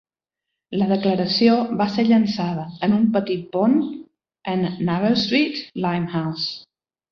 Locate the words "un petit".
2.97-3.45